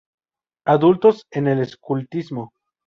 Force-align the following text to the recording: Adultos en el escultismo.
Adultos 0.65 1.27
en 1.29 1.45
el 1.45 1.59
escultismo. 1.59 2.53